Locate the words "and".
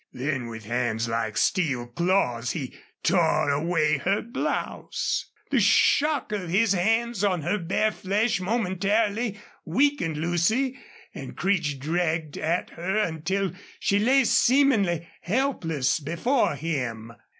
11.13-11.37